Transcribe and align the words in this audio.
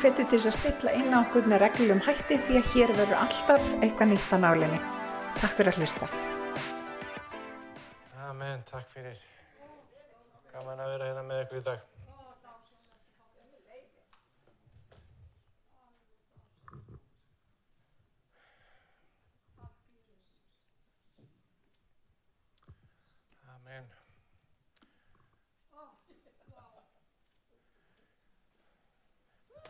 hveti 0.00 0.24
til 0.24 0.38
þess 0.40 0.48
að 0.48 0.54
stilla 0.56 0.92
inn 0.96 1.12
á 1.12 1.20
okkur 1.20 1.48
með 1.50 1.60
reglum 1.64 2.00
hætti 2.06 2.38
því 2.46 2.56
að 2.60 2.70
hér 2.72 2.92
verður 2.96 3.18
alltaf 3.20 3.66
eitthvað 3.84 4.12
nýtt 4.14 4.32
á 4.32 4.38
nálinni. 4.40 4.80
Takk 5.36 5.58
fyrir 5.58 5.72
að 5.74 5.80
hlusta. 5.82 6.08
Amen, 8.30 8.64
takk 8.70 8.88
fyrir. 8.94 9.20
Gaman 10.54 10.80
að 10.80 10.92
vera 10.94 11.10
hérna 11.10 11.26
með 11.28 11.44
ykkur 11.44 11.60
í 11.60 11.64
dag. 11.68 11.86
Amen. 23.52 23.90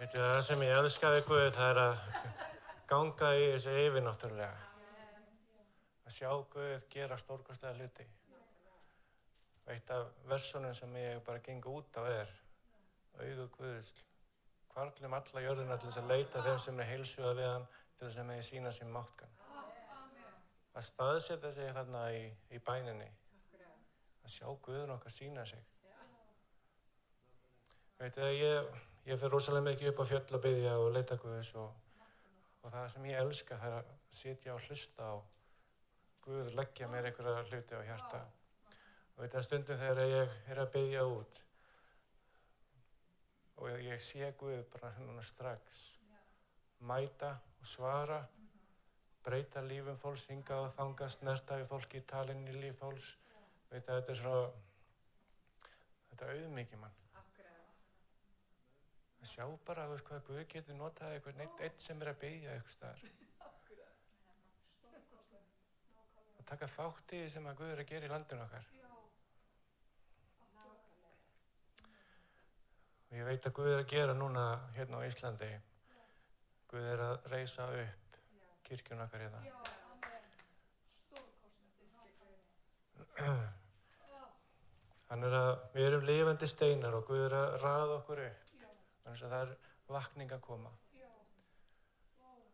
Veitu 0.01 0.17
það 0.17 0.39
sem 0.47 0.63
ég 0.65 0.79
elskaði 0.81 1.25
Guð, 1.29 1.47
það 1.53 1.71
er 1.71 1.79
að 1.83 1.99
ganga 2.89 3.35
í 3.37 3.43
þessu 3.51 3.75
yfirnáttúrulega. 3.83 4.63
Að 6.09 6.15
sjá 6.17 6.31
Guð 6.55 6.87
gera 6.95 7.19
stórkostlega 7.21 7.77
hluti. 7.77 8.07
Eitt 9.69 9.93
af 9.93 10.09
versunum 10.31 10.73
sem 10.79 10.97
ég 11.03 11.21
bara 11.29 11.45
geng 11.45 11.69
út 11.69 12.01
á 12.01 12.03
er 12.09 12.33
auðu 13.21 13.47
Guðs. 13.59 13.93
Hvarlum 14.73 15.21
alla 15.21 15.45
jörðina 15.45 15.77
til 15.77 15.91
þess 15.91 16.01
að 16.01 16.13
leita 16.15 16.49
þeim 16.49 16.65
sem 16.65 16.81
er 16.81 16.93
heilsuga 16.95 17.37
við 17.37 17.51
hann 17.51 17.71
til 17.77 18.07
þess 18.09 18.25
að 18.25 18.31
með 18.33 18.45
sína 18.49 18.77
sín 18.81 18.97
mátkan. 18.97 19.39
Að 20.73 20.87
staðsetja 20.95 21.57
sig 21.59 21.75
þarna 21.77 22.07
í, 22.17 22.29
í 22.57 22.65
bæninni. 22.65 23.15
Að 24.25 24.39
sjá 24.39 24.47
Guðun 24.65 24.97
okkar 24.97 25.21
sína 25.21 25.45
sig. 25.45 25.61
Veitu 28.01 28.25
það, 28.25 28.39
ég, 28.41 28.79
ég 29.11 29.19
fyrir 29.19 29.33
rosalega 29.35 29.67
mikið 29.67 29.89
upp 29.91 30.01
á 30.07 30.11
fjöll 30.13 30.37
að 30.37 30.43
byggja 30.45 30.73
og 30.79 30.89
leita 30.95 31.17
Guðs 31.19 31.49
og, 31.59 31.71
og 32.63 32.71
það 32.71 32.89
sem 32.93 33.07
ég 33.11 33.23
elska 33.25 33.57
það 33.59 33.71
er 33.71 33.79
að 33.81 33.93
sitja 34.15 34.55
og 34.55 34.67
hlusta 34.69 35.09
á 35.11 35.15
Guð 36.21 36.51
leggja 36.55 36.87
mér 36.93 37.09
einhverja 37.09 37.47
hluti 37.49 37.75
á 37.75 37.83
hjarta. 37.89 38.21
Og 39.17 39.23
þetta 39.25 39.43
stundum 39.43 39.81
þegar 39.81 40.13
ég 40.13 40.35
er 40.53 40.61
að 40.63 40.75
byggja 40.77 41.07
út 41.09 41.41
og 43.61 43.83
ég 43.83 44.05
sé 44.05 44.31
Guð 44.39 44.63
bara 44.73 44.93
núna 45.01 45.25
strax 45.27 45.81
mæta 46.87 47.33
og 47.61 47.67
svara, 47.67 48.21
breyta 49.25 49.61
lífum 49.61 49.99
fólks, 50.01 50.29
hinga 50.31 50.63
og 50.63 50.71
þanga, 50.77 51.09
snerta 51.13 51.59
við 51.61 51.69
fólki, 51.69 52.01
í 52.01 52.57
líf 52.57 52.79
fólks. 52.79 53.17
Veit 53.71 53.89
að 53.89 54.01
þetta 54.01 54.13
er 54.13 54.21
svo, 54.23 54.39
þetta 56.09 56.31
auðmikið 56.33 56.81
mann. 56.81 56.97
Að 59.21 59.29
sjá 59.29 59.45
bara, 59.69 59.87
veist 59.91 60.07
hvað, 60.09 60.23
Guð 60.27 60.45
getur 60.49 60.77
notað 60.79 61.15
eitthvað 61.15 61.41
neitt 61.41 61.65
eitt 61.67 61.83
sem 61.85 62.01
er 62.01 62.11
að 62.13 62.21
byggja 62.23 62.55
eitthvað 62.57 62.75
staðar. 62.75 63.01
Að 66.41 66.47
taka 66.49 66.69
þátt 66.75 67.17
í 67.17 67.23
því 67.23 67.33
sem 67.35 67.49
að 67.51 67.59
Guð 67.59 67.73
er 67.75 67.83
að 67.83 67.91
gera 67.91 68.09
í 68.09 68.13
landinu 68.15 68.47
okkar. 68.47 68.69
Og 73.11 73.17
ég 73.19 73.27
veit 73.27 73.47
að 73.51 73.57
Guð 73.59 73.73
er 73.75 73.83
að 73.83 73.91
gera 73.93 74.15
núna 74.17 74.47
hérna 74.79 75.03
á 75.03 75.07
Íslandi. 75.07 75.51
Guð 76.71 76.89
er 76.95 77.05
að 77.11 77.31
reysa 77.35 77.69
upp 77.85 78.19
kirkjun 78.71 79.05
okkar 79.05 79.27
hérna. 79.27 79.41
Hann 85.11 85.27
er 85.27 85.35
að, 85.35 85.51
við 85.75 85.89
erum 85.89 86.07
lifandi 86.07 86.49
steinar 86.49 86.95
og 86.97 87.09
Guð 87.11 87.27
er 87.27 87.35
að 87.37 87.57
raða 87.65 87.99
okkur 87.99 88.23
upp. 88.31 88.50
Þannig 89.11 89.27
að 89.27 89.33
það 89.35 89.43
er 89.43 89.53
vakning 89.91 90.33
að 90.33 90.43
koma. 90.45 90.71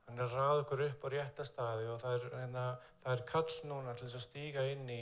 Hann 0.06 0.20
er 0.22 0.24
að 0.24 0.36
raða 0.38 0.60
okkur 0.62 0.82
upp 0.86 1.04
á 1.04 1.08
rétta 1.12 1.44
staði 1.44 1.88
og 1.90 1.98
það 2.00 2.14
er, 2.16 2.26
hérna, 2.40 2.64
það 3.02 3.12
er 3.12 3.22
kall 3.28 3.56
núna 3.68 3.94
til 3.96 4.06
þess 4.06 4.18
að 4.20 4.24
stíga 4.24 4.62
inn 4.72 4.86
í 4.88 5.00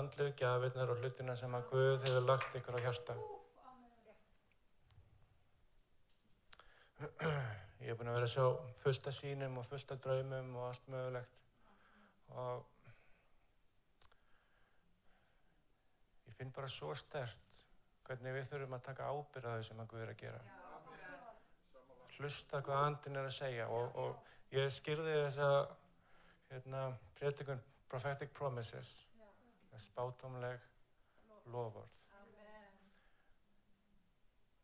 andlu 0.00 0.26
gjafirnar 0.40 0.92
og 0.94 1.02
hlutina 1.02 1.36
sem 1.38 1.54
að 1.54 1.68
Guð 1.70 2.06
hefur 2.08 2.24
lagt 2.24 2.56
ykkur 2.58 2.78
á 2.80 2.84
hjarta. 2.86 3.14
Ég 7.84 7.92
hef 7.92 7.98
búin 8.00 8.10
að 8.10 8.16
vera 8.16 8.26
að 8.26 8.32
sjá 8.32 8.46
fullt 8.82 9.10
af 9.12 9.14
sínum 9.20 9.60
og 9.60 9.68
fullt 9.68 9.92
af 9.92 10.00
draumum 10.02 10.54
og 10.56 10.68
allt 10.72 10.86
mögulegt. 10.90 11.42
Og 12.34 12.64
ég 16.26 16.34
finn 16.40 16.56
bara 16.56 16.72
svo 16.72 16.96
stert 16.98 17.66
hvernig 18.08 18.40
við 18.40 18.48
þurfum 18.48 18.78
að 18.80 18.86
taka 18.88 19.10
ábyrða 19.12 19.58
þau 19.58 19.68
sem 19.68 19.84
að 19.84 19.92
Guð 19.92 20.06
er 20.06 20.14
að 20.16 20.24
gera. 20.24 20.65
Hlusta 22.16 22.62
hvað 22.64 22.82
andin 22.82 23.18
er 23.20 23.26
að 23.28 23.34
segja 23.36 23.66
og, 23.68 23.96
og 24.00 24.54
ég 24.56 24.70
skýrði 24.72 25.18
þessa 25.26 25.48
hérna, 26.48 26.86
prétikun 27.18 27.60
Prophetic 27.90 28.32
Promises, 28.34 28.92
spátumleg 29.78 30.62
lofvörð. 31.52 32.04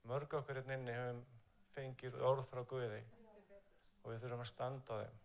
Mörg 0.09 0.33
okkur 0.35 0.59
hérna 0.59 0.79
inni 0.79 0.95
hefum 0.97 1.21
fengið 1.77 2.17
orð 2.27 2.47
frá 2.51 2.63
Guði 2.69 3.03
og 4.03 4.09
við 4.11 4.25
þurfum 4.25 4.43
að 4.43 4.49
standa 4.51 4.97
á 4.97 5.03
þeim. 5.03 5.19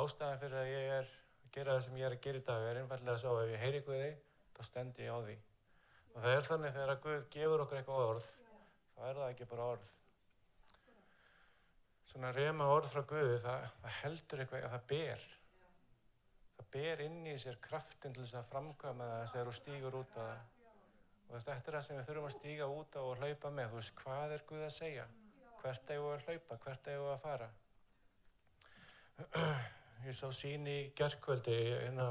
Ástæðan 0.00 0.40
fyrir 0.40 0.58
að 0.58 0.70
ég 0.72 0.88
er 0.94 1.10
að 1.10 1.52
gera 1.54 1.76
það 1.76 1.84
sem 1.86 1.98
ég 2.00 2.08
er 2.08 2.16
að 2.16 2.24
gera 2.24 2.40
í 2.40 2.46
dag 2.48 2.64
er 2.70 2.80
einfallega 2.80 3.20
svo 3.22 3.34
ef 3.42 3.52
ég 3.52 3.62
heyri 3.62 3.82
Guði, 3.86 4.08
þá 4.56 4.62
stend 4.66 4.98
ég 5.04 5.12
á 5.14 5.18
því. 5.20 5.36
Og 6.14 6.16
það 6.24 6.38
er 6.38 6.48
þannig 6.48 6.74
þegar 6.74 6.94
að 6.94 7.04
Guð 7.04 7.28
gefur 7.36 7.64
okkur 7.66 7.80
eitthvað 7.82 8.08
orð, 8.08 8.32
þá 8.96 9.04
er 9.10 9.20
það 9.20 9.28
ekki 9.28 9.50
bara 9.52 9.68
orð. 9.76 9.92
Svona 12.08 12.32
reyma 12.36 12.68
orð 12.72 12.90
frá 12.92 13.02
Guði, 13.08 13.38
það, 13.42 13.68
það 13.82 13.96
heldur 14.00 14.42
eitthvað, 14.44 14.66
það 14.74 14.86
ber. 14.92 15.26
Það 16.54 16.68
ber 16.76 17.02
inn 17.06 17.20
í 17.30 17.36
sér 17.40 17.60
kraftin 17.64 18.14
til 18.14 18.22
þess 18.24 18.38
að 18.40 18.50
framkvæma 18.50 19.10
það 19.10 19.30
þegar 19.32 19.50
þú 19.50 19.54
stígur 19.58 19.98
út 20.00 20.12
á 20.14 20.22
það. 20.22 20.42
Og 21.24 21.36
þetta 21.40 21.70
er 21.70 21.76
það 21.78 21.86
sem 21.86 21.98
við 21.98 22.08
þurfum 22.08 22.28
að 22.28 22.34
stíga 22.36 22.70
út 22.70 22.98
á 22.98 23.02
og 23.02 23.22
hlaupa 23.22 23.52
með. 23.56 23.70
Þú 23.72 23.80
veist, 23.80 23.94
hvað 24.02 24.34
er 24.36 24.44
Guð 24.50 24.66
að 24.66 24.74
segja? 24.76 25.06
Hvert 25.62 25.94
eigum 25.94 26.10
við 26.10 26.16
að 26.18 26.26
hlaupa? 26.28 26.60
Hvert 26.66 26.90
eigum 26.92 27.06
við 27.06 27.14
að 27.14 27.24
fara? 27.24 27.48
Ég 30.04 30.16
sá 30.18 30.26
sín 30.36 30.68
í 30.68 30.78
gerðkvöldi, 30.98 31.56
hérna 31.80 32.10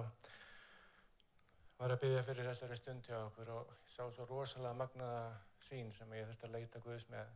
var 1.83 1.93
að 1.93 2.03
byggja 2.05 2.23
fyrir 2.23 2.47
þessari 2.47 2.77
stund 2.79 3.07
hjá 3.07 3.17
okkur 3.19 3.49
og 3.51 3.71
ég 3.73 3.89
sá 3.91 4.03
svo 4.07 4.25
rosalega 4.29 4.77
magnaða 4.79 5.23
sín 5.61 5.89
sem 5.91 6.13
ég 6.15 6.29
þurfti 6.29 6.47
að 6.47 6.53
leita 6.55 6.81
Guðs 6.83 7.05
með. 7.11 7.33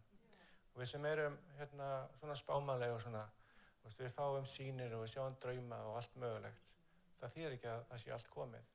Og 0.77 0.83
við 0.83 0.89
sem 0.91 1.05
erum 1.09 1.35
hérna 1.57 1.85
svona 2.19 2.35
spámanlega 2.37 2.93
og 2.93 2.99
svona, 3.01 3.23
veist, 3.81 3.97
við 3.97 4.11
fáum 4.13 4.43
sínir 4.45 4.91
og 4.93 4.99
við 5.01 5.15
sjáum 5.15 5.37
drauma 5.41 5.79
og 5.89 5.95
allt 5.97 6.19
mögulegt. 6.21 6.67
Það 7.17 7.33
þýðir 7.33 7.55
ekki 7.55 7.69
að 7.71 7.81
það 7.87 8.03
sé 8.03 8.11
allt 8.13 8.29
komið. 8.35 8.67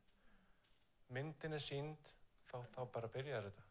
Myndin 1.15 1.55
er 1.55 1.63
sínd, 1.63 2.11
þá, 2.51 2.57
þá 2.75 2.81
bara 2.97 3.11
byrjar 3.15 3.47
þetta. 3.47 3.69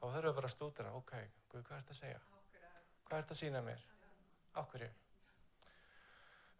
Þá 0.00 0.02
þurfum 0.08 0.26
við 0.26 0.32
að 0.32 0.48
að 0.48 0.52
stúdara, 0.56 0.96
ok, 0.98 1.14
Guð, 1.52 1.62
hvað 1.68 1.76
er 1.76 1.84
þetta 1.84 1.94
að 1.94 2.00
segja? 2.00 2.20
Hvað 3.06 3.14
er 3.14 3.22
þetta 3.22 3.36
að 3.36 3.40
sína 3.44 3.62
mér? 3.68 3.86
Áhverju? 4.58 4.90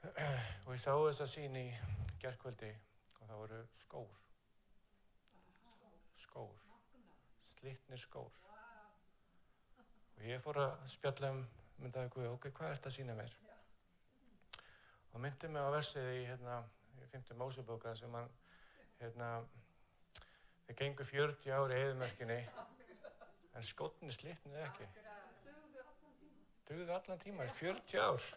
Og 0.69 0.73
ég 0.77 0.83
sá 0.87 0.93
þessa 0.95 1.31
sín 1.35 1.59
í 1.59 1.67
gerðkvöldi 2.23 2.71
og 3.19 3.27
það 3.27 3.43
voru 3.43 3.61
skór. 3.83 4.25
Skór. 6.29 6.67
Slittnir 7.57 8.07
skór. 8.07 8.43
Og 10.23 10.29
ég 10.31 10.39
fór 10.39 10.55
að 10.63 10.83
spjalla 10.87 11.33
um 11.35 11.39
myndaði 11.83 12.11
Guð, 12.15 12.27
ok, 12.37 12.45
hvað 12.55 12.69
er 12.69 12.77
þetta 12.77 12.91
að 12.93 12.95
sína 12.95 13.15
mér? 13.19 13.33
Og 15.11 15.17
myndi 15.25 15.49
mig 15.51 15.65
á 15.67 15.75
versið 15.75 16.11
í, 16.13 16.21
hérna, 16.29 16.59
í 17.03 17.09
5. 17.11 17.33
Mósebóka 17.41 17.95
sem 17.99 18.15
hann, 18.15 18.29
hérna, 19.01 19.31
þeir 20.69 20.77
gengur 20.79 21.09
40 21.11 21.57
ári 21.57 21.81
eðumörkinni, 21.81 22.37
en 23.59 23.67
skotni 23.67 24.15
slittnið 24.15 24.63
ekki. 24.69 24.87
Dugði 26.71 26.95
allan 27.01 27.25
tíma, 27.27 27.49
40 27.59 27.99
ár. 28.07 28.31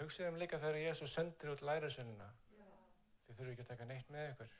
Hugsiðum 0.00 0.42
líka 0.42 0.58
þegar 0.58 0.80
Jésu 0.82 1.06
sendir 1.14 1.54
út 1.54 1.62
lærisönnuna. 1.62 2.26
Þið 3.28 3.38
þurfum 3.38 3.54
ekki 3.54 3.68
að 3.68 3.72
taka 3.76 3.88
neitt 3.94 4.10
með 4.10 4.32
ykkur. 4.34 4.54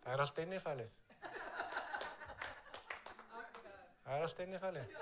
Það 0.00 0.12
er 0.16 0.24
allt 0.24 0.44
innifælið. 0.46 0.98
Það 4.10 4.16
er 4.16 4.24
allt 4.26 4.40
innifælið. 4.42 4.94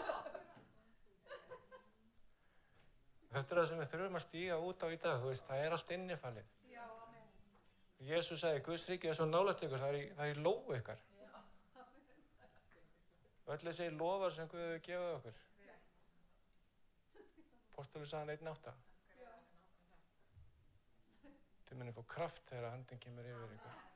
Þetta 3.28 3.55
er 3.55 3.60
það 3.60 3.69
sem 3.70 3.78
við 3.81 3.88
þurfum 3.93 4.19
að 4.19 4.25
stíga 4.26 4.58
út 4.69 4.84
á 4.84 4.88
í 4.93 4.99
dag, 5.00 5.22
veist, 5.25 5.46
það 5.49 5.62
er 5.64 5.76
allt 5.76 5.94
innifælið. 5.96 6.50
Jésu 8.10 8.37
sagði, 8.37 8.60
Guðs 8.66 8.84
ríkið 8.90 9.14
er 9.14 9.16
svo 9.16 9.28
nálægt 9.31 9.64
ykkur, 9.64 9.81
það 9.81 9.96
er 9.96 10.12
það 10.19 10.26
er 10.26 10.43
í 10.43 10.44
lóu 10.44 10.76
ykkar. 10.76 11.00
Öll 13.49 13.58
þessi 13.64 13.88
lofar 13.96 14.37
sem 14.37 14.52
Guð 14.52 14.66
hefur 14.66 14.87
gefið 14.90 15.16
okkur. 15.16 15.43
Pósturinn 17.78 18.12
sagði 18.12 18.26
hann 18.26 18.37
einn 18.37 18.52
átta. 18.52 18.78
Þið 21.64 21.81
munir 21.81 21.96
fá 21.96 22.05
kraft 22.12 22.50
þegar 22.52 22.75
handin 22.75 23.06
kemur 23.06 23.32
yfir 23.32 23.56
ykkur. 23.56 23.88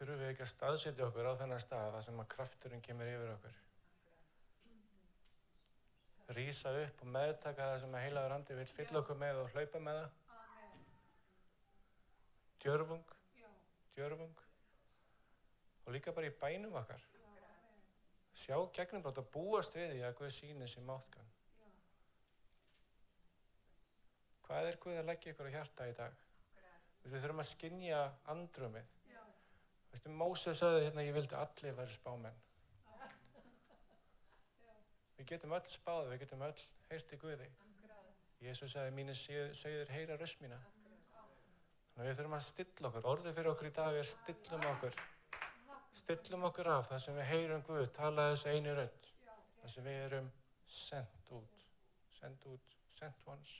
Þurfum 0.00 0.20
við 0.22 0.30
ekki 0.32 0.44
að 0.46 0.48
staðsetja 0.54 1.06
okkur 1.10 1.26
á 1.28 1.32
þennan 1.36 1.60
stað 1.60 1.90
þar 1.94 2.04
sem 2.06 2.20
að 2.22 2.28
krafturinn 2.32 2.84
kemur 2.84 3.08
yfir 3.10 3.32
okkur. 3.34 3.56
Rýsa 6.30 6.70
upp 6.86 7.02
og 7.04 7.10
meðtaka 7.16 7.66
það 7.68 7.80
sem 7.82 7.96
að 7.98 8.04
heilaður 8.06 8.34
andi 8.36 8.56
vil 8.56 8.68
fylla 8.70 9.00
okkur 9.02 9.18
með 9.20 9.40
og 9.42 9.50
hlaupa 9.52 9.82
með 9.84 9.98
það. 9.98 10.14
Djörfung, 12.60 13.12
djörfung 13.96 14.40
og 15.84 15.92
líka 15.96 16.14
bara 16.16 16.30
í 16.30 16.36
bænum 16.40 16.78
okkar. 16.80 17.04
Sjá 18.40 18.56
gegnum 18.76 19.04
bara 19.04 19.20
að 19.20 19.28
búast 19.34 19.76
við 19.76 19.92
því 19.96 20.06
að 20.06 20.16
Guð 20.20 20.32
síni 20.32 20.68
sem 20.70 20.94
átkan. 20.94 21.28
Hvað 24.46 24.70
er 24.70 24.80
Guð 24.80 25.02
að 25.02 25.12
leggja 25.12 25.34
ykkur 25.34 25.50
á 25.52 25.56
hjarta 25.58 25.90
í 25.90 25.94
dag? 25.98 26.24
Við 27.04 27.18
þurfum 27.18 27.44
að 27.44 27.50
skinja 27.50 28.00
andrumið. 28.32 28.96
Veistu, 29.90 30.12
Mósið 30.14 30.56
sagði 30.58 30.84
hérna, 30.86 31.04
ég 31.06 31.16
vildi 31.16 31.36
allir 31.38 31.76
verið 31.78 31.96
spámenn. 31.96 32.42
Við 35.18 35.28
getum 35.34 35.52
öll 35.52 35.66
spáð, 35.68 36.10
við 36.12 36.22
getum 36.22 36.44
öll 36.46 36.66
heyrst 36.88 37.10
í 37.12 37.18
Guði. 37.20 37.48
Jésús 38.40 38.72
sagði, 38.72 38.92
mínir 38.96 39.18
sögður 39.20 39.90
heyra 39.92 40.16
röst 40.16 40.40
mína. 40.40 40.56
Þannig 41.94 42.08
við 42.08 42.20
þurfum 42.20 42.36
að 42.38 42.44
stilla 42.46 42.88
okkur. 42.88 43.08
Orðið 43.10 43.34
fyrir 43.36 43.50
okkur 43.50 43.68
í 43.68 43.72
dag 43.76 43.98
er 44.00 44.06
stillum 44.08 44.68
okkur. 44.70 45.00
Stillum 46.00 46.46
okkur 46.48 46.70
af 46.72 46.86
það 46.88 47.02
sem 47.04 47.18
við 47.18 47.28
heyrum 47.34 47.64
Guð, 47.66 47.88
tala 47.96 48.30
þessu 48.30 48.54
einu 48.54 48.76
rödd. 48.78 49.10
Það 49.60 49.74
sem 49.74 49.88
við 49.90 50.04
erum 50.06 50.30
sendt 50.80 51.34
út. 51.36 51.66
Sendt 52.16 52.46
út, 52.48 52.78
sent 52.88 53.28
ones. 53.28 53.58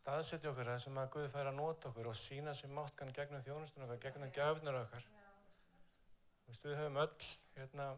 Staðsetja 0.00 0.50
okkur 0.50 0.68
það 0.70 0.78
sem 0.84 0.98
að 1.00 1.10
Guð 1.14 1.26
fær 1.32 1.50
að 1.50 1.58
nota 1.58 1.90
okkur 1.90 2.08
og 2.10 2.16
sína 2.16 2.54
sér 2.56 2.72
mátkan 2.72 3.12
gegnum 3.16 3.44
þjónustunum 3.44 3.90
okkar, 3.90 4.00
gegnum 4.06 4.32
gafnur 4.32 4.78
okkar. 4.80 5.06
Þú 6.44 6.52
veist, 6.52 6.64
við 6.64 6.78
höfum 6.80 7.00
öll 7.02 7.26
hérna, 7.58 7.88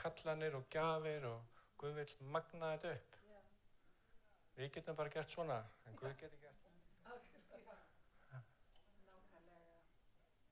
kallanir 0.00 0.58
og 0.58 0.66
gafir 0.72 1.28
og 1.30 1.58
Guð 1.80 1.94
vil 1.96 2.08
magna 2.34 2.74
þetta 2.74 2.90
upp. 2.98 3.14
Við 4.58 4.72
getum 4.74 4.98
bara 4.98 5.12
gert 5.14 5.32
svona, 5.32 5.60
en 5.88 5.96
Guð 5.96 6.16
getur 6.20 6.42
gert. 6.42 6.56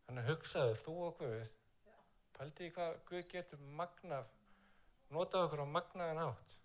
Þannig 0.06 0.30
hugsaðu 0.30 0.76
þú 0.80 0.94
og 1.04 1.18
Guð, 1.18 1.50
pældi 2.38 2.70
í 2.70 2.72
hvað 2.78 2.94
Guð 3.10 3.26
getur 3.34 3.66
magnað, 3.76 4.30
notað 5.12 5.48
okkur 5.48 5.66
á 5.66 5.74
magnaðan 5.74 6.22
átt. 6.30 6.56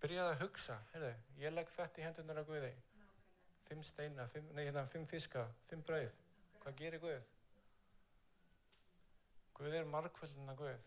Byrjaði 0.00 0.32
að 0.32 0.40
hugsa, 0.40 0.76
heyrðu, 0.94 1.10
ég 1.42 1.52
legg 1.52 1.68
þetta 1.74 2.00
í 2.00 2.04
hendunar 2.06 2.40
á 2.40 2.44
Guði. 2.48 2.70
Fimm 3.68 3.82
steina, 3.84 4.24
fimm, 4.32 4.46
nei, 4.56 4.62
hérna, 4.64 4.86
fimm 4.88 5.04
fiska, 5.08 5.42
fimm 5.68 5.82
brauð. 5.84 6.14
Hvað 6.62 6.78
gerir 6.78 7.02
Guð? 7.02 7.26
Guð 9.58 9.76
er 9.76 9.90
markvöldin 9.92 10.48
að 10.48 10.62
Guð. 10.62 10.80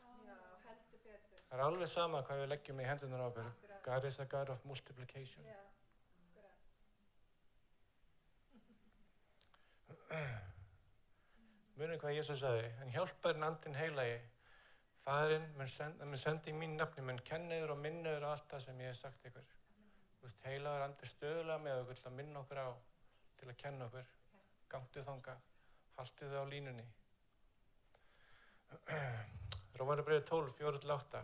Það 1.43 1.59
er 1.59 1.63
alveg 1.67 1.89
sama 1.91 2.23
hvað 2.25 2.41
við 2.41 2.49
leggjum 2.55 2.81
í 2.81 2.89
hendunar 2.89 3.21
á 3.21 3.25
okkur. 3.29 3.49
God 3.85 4.03
is 4.09 4.17
a 4.19 4.25
God 4.25 4.49
of 4.49 4.65
multiplication. 4.65 5.45
Munum 11.77 11.97
hvað 12.01 12.17
Jésús 12.17 12.41
sagði, 12.41 12.67
en 12.81 12.93
hjálparinn 12.97 13.45
andin 13.45 13.77
heilagi 13.77 14.17
Fæðurinn 15.03 15.49
mun 15.57 15.67
senda, 15.67 16.05
sendi 16.15 16.53
í 16.53 16.55
mín 16.55 16.77
nafni, 16.79 17.03
mun 17.03 17.19
kenniður 17.27 17.73
og 17.73 17.79
minniður 17.83 18.23
allt 18.29 18.45
það 18.51 18.61
sem 18.65 18.77
ég 18.79 18.93
hef 18.93 18.99
sagt 19.01 19.25
ykkur. 19.27 19.49
Þú 20.15 20.27
veist, 20.27 20.43
heilaður 20.47 20.85
andir 20.85 21.09
stöðulega 21.11 21.63
með 21.65 21.79
okkur 21.81 21.99
til 21.99 22.07
að 22.07 22.17
minna 22.19 22.39
okkur 22.39 22.61
á, 22.63 22.69
til 23.41 23.49
að 23.51 23.57
kenna 23.59 23.89
okkur. 23.89 24.13
Gangtu 24.71 25.03
þangað, 25.03 25.41
haltu 25.97 26.29
þið 26.29 26.39
á 26.39 26.45
línunni. 26.53 26.85
Rómariðbrið 29.81 30.23
12, 30.31 30.55
4-8. 30.61 31.23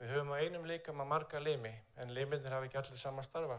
Við 0.00 0.12
höfum 0.14 0.36
á 0.36 0.40
einum 0.44 0.68
líkam 0.68 1.00
að 1.00 1.12
marga 1.14 1.40
limi, 1.40 1.72
en 1.96 2.12
liminir 2.16 2.52
hafa 2.52 2.68
ekki 2.68 2.82
allir 2.82 3.00
sama 3.00 3.24
starfa. 3.24 3.58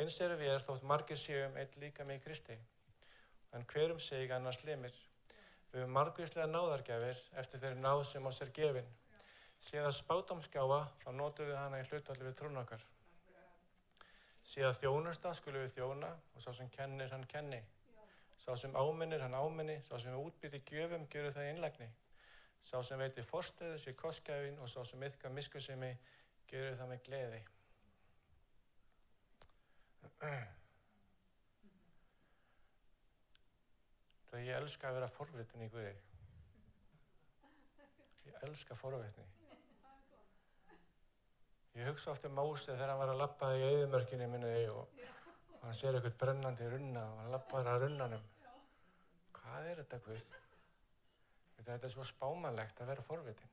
Eins 0.00 0.16
eru 0.24 0.40
við 0.40 0.54
er 0.54 0.64
þótt 0.64 0.88
margir 0.88 1.20
séum 1.20 1.60
einn 1.60 1.76
líka 1.82 2.08
með 2.08 2.24
Kristi, 2.24 2.56
en 3.52 3.68
hverum 3.68 4.00
segi 4.00 4.32
annars 4.32 4.64
limir. 4.64 4.96
Við 5.74 5.82
höfum 5.82 5.96
margvíslega 5.96 6.46
náðargjafir 6.46 7.20
eftir 7.40 7.58
þeirri 7.58 7.80
náð 7.82 8.00
sem 8.06 8.22
á 8.22 8.30
sér 8.30 8.50
gefin. 8.54 8.90
Séð 9.58 9.88
að 9.88 9.96
spátamskjáfa, 9.96 10.76
þá 11.02 11.08
notum 11.18 11.48
við 11.48 11.58
hana 11.58 11.80
í 11.82 11.86
hlutvalli 11.88 12.28
við 12.28 12.36
trún 12.38 12.60
okkar. 12.60 12.84
Séð 14.46 14.68
að 14.68 14.78
þjónusta 14.84 15.34
skulum 15.34 15.64
við 15.64 15.74
þjóna 15.74 16.12
og 16.14 16.46
sá 16.46 16.52
sem 16.54 16.70
kennir 16.76 17.10
hann 17.10 17.26
kenni. 17.26 17.58
Sá 18.38 18.54
sem 18.54 18.78
áminnir 18.78 19.26
hann 19.26 19.34
áminni, 19.34 19.80
sá 19.82 19.98
sem 19.98 20.14
útbytti 20.14 20.62
gjöfum 20.70 21.10
gerur 21.10 21.34
það 21.34 21.50
innlegni. 21.56 21.90
Sá 22.62 22.78
sem 22.86 23.02
veitir 23.02 23.26
forstöðu 23.26 23.82
sér 23.82 23.98
kostgæfin 23.98 24.62
og 24.62 24.70
sá 24.70 24.84
sem 24.86 25.02
yfka 25.10 25.26
miskusimi 25.34 25.90
gerur 26.46 26.78
það 26.78 26.94
með 26.94 27.08
gleði. 27.10 27.46
Það 34.34 34.48
ég 34.48 34.56
elska 34.58 34.88
að 34.88 34.96
vera 34.96 35.06
forvitin 35.06 35.60
í 35.62 35.66
Guði. 35.70 35.90
Ég 38.26 38.38
elska 38.42 38.74
forvitni. 38.74 39.26
Ég 41.78 41.86
hugsa 41.86 42.10
ofta 42.10 42.26
um 42.26 42.34
Mósið 42.34 42.72
þegar 42.72 42.90
hann 42.90 42.98
var 42.98 43.12
að 43.12 43.20
lappa 43.20 43.50
í 43.54 43.60
eðimörkinni 43.62 44.26
minni 44.32 44.48
og, 44.72 44.96
og 45.52 45.60
hann 45.62 45.76
sér 45.78 46.00
eitthvað 46.00 46.16
brennandi 46.24 46.66
runna 46.72 47.04
og 47.12 47.20
hann 47.20 47.30
lappar 47.30 47.70
að 47.70 47.84
runnanum. 47.84 48.24
Hvað 49.38 49.68
er 49.70 49.82
þetta 49.84 50.00
Guð? 50.08 50.24
Þetta 51.60 51.76
er 51.78 51.92
svo 51.94 52.06
spámanlegt 52.08 52.82
að 52.82 52.90
vera 52.90 53.04
forvitin. 53.06 53.52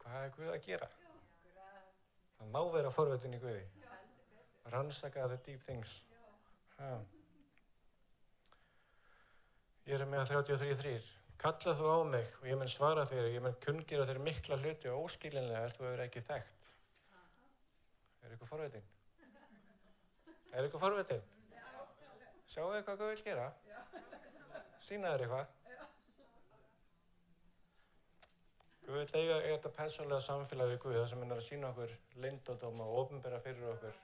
Hvað 0.00 0.22
er 0.22 0.32
Guð 0.38 0.54
að 0.54 0.70
gera? 0.70 0.88
Það 2.38 2.56
má 2.56 2.62
vera 2.78 2.94
forvitin 2.96 3.36
í 3.36 3.42
Guði. 3.44 3.66
Rannsaka 4.72 5.28
the 5.34 5.36
deep 5.44 5.60
things. 5.68 5.98
Ha. 6.78 6.94
Ég 9.84 10.00
er 10.00 10.08
með 10.08 10.30
33.3. 10.30 10.94
Kalla 11.40 11.72
þú 11.76 11.88
á 11.92 11.98
mig 12.08 12.28
og 12.38 12.46
ég 12.48 12.56
mun 12.56 12.70
svara 12.72 13.02
þér 13.08 13.26
og 13.26 13.34
ég 13.34 13.42
mun 13.44 13.56
kungira 13.60 14.06
þér 14.08 14.20
mikla 14.24 14.56
hluti 14.62 14.88
og 14.88 15.02
óskilinlega 15.04 15.66
er 15.66 15.74
þú 15.74 15.84
hefur 15.84 16.02
ekki 16.06 16.22
þekkt. 16.24 16.70
Er 18.24 18.36
ykkur 18.36 18.48
forvitin? 18.48 18.86
Er 20.54 20.68
ykkur 20.70 20.80
forvitin? 20.80 21.20
Sjáu 22.48 22.70
þið 22.70 22.86
hvað 22.86 23.02
Guð 23.02 23.12
vil 23.12 23.26
gera? 23.26 23.50
Sýna 24.86 25.12
þér 25.12 25.26
eitthvað? 25.26 25.52
Guð 28.86 28.98
vil 29.02 29.20
eiga 29.20 29.38
þetta 29.50 29.74
persónlega 29.82 30.24
samfélag 30.30 30.72
við 30.72 30.82
Guð 30.86 30.98
þar 31.02 31.12
sem 31.12 31.26
er 31.28 31.36
að 31.36 31.44
sína 31.50 31.74
okkur 31.74 31.94
lindódóma 32.24 32.88
og 32.88 33.02
ofnbæra 33.04 33.42
fyrir 33.44 33.68
okkur 33.74 34.00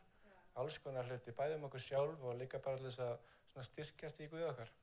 alls 0.60 0.76
konar 0.84 1.08
hluti, 1.08 1.32
bæði 1.32 1.56
um 1.56 1.66
okkur 1.70 1.86
sjálf 1.88 2.28
og 2.28 2.36
líka 2.36 2.60
bara 2.60 2.80
þess 2.84 3.00
að 3.06 3.68
styrkjast 3.70 4.20
í 4.20 4.28
Guð 4.28 4.48
okkar. 4.52 4.76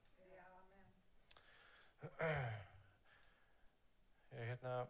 Ég 4.37 4.45
hérna, 4.49 4.87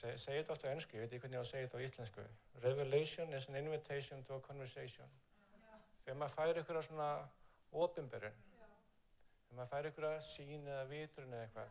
segi, 0.00 0.16
segi 0.18 0.40
þetta 0.40 0.54
ofta 0.54 0.66
á 0.66 0.74
ennsku, 0.74 0.96
ég 0.96 1.04
veit 1.04 1.12
ekki 1.12 1.22
hvernig 1.22 1.38
ég 1.38 1.42
á 1.42 1.46
að 1.46 1.50
segja 1.52 1.66
þetta 1.68 1.78
á 1.78 1.86
íslensku. 1.86 2.24
Revelation 2.64 3.34
is 3.38 3.46
an 3.50 3.58
invitation 3.60 4.24
to 4.26 4.34
a 4.34 4.42
conversation. 4.42 5.08
Þegar 6.02 6.18
maður 6.18 6.34
fær 6.34 6.60
ykkur 6.62 6.80
að 6.80 6.86
svona 6.88 7.08
ofinberun, 7.84 8.36
þegar 9.46 9.58
maður 9.60 9.72
fær 9.74 9.90
ykkur 9.90 10.08
að 10.10 10.18
sín 10.26 10.66
eða 10.66 10.84
vitrun 10.90 11.34
eða 11.34 11.46
eitthvað, 11.46 11.70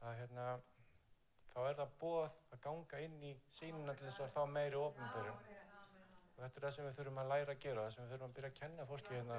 að 0.00 0.18
hérna, 0.22 0.46
þá 1.50 1.60
er 1.66 1.78
það 1.82 1.94
bóð 2.00 2.34
að 2.54 2.64
ganga 2.66 3.04
inn 3.06 3.18
í 3.26 3.32
sínuna 3.58 3.94
til 3.98 4.06
þess 4.06 4.26
að 4.26 4.34
fá 4.38 4.42
meiri 4.46 4.78
ofinberun. 4.78 5.38
Og 6.36 6.42
þetta 6.44 6.56
er 6.56 6.64
það 6.68 6.76
sem 6.76 6.86
við 6.86 6.98
þurfum 7.00 7.22
að 7.24 7.32
læra 7.34 7.54
að 7.56 7.62
gera, 7.66 7.86
það 7.86 7.94
sem 7.94 8.04
við 8.06 8.12
þurfum 8.14 8.30
að 8.30 8.36
byrja 8.38 8.50
að 8.54 8.60
kenna 8.62 8.90
fólki 8.90 9.16
hérna 9.18 9.36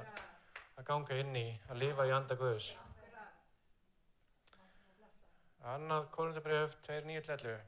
að 0.75 0.87
ganga 0.91 1.21
inn 1.23 1.35
í, 1.39 1.47
að 1.71 1.85
lifa 1.85 2.07
í 2.07 2.17
anda 2.19 2.37
Guðs. 2.39 2.73
Annað 5.61 6.07
Korundabrjöf 6.15 6.73
2.9.11 6.87 7.59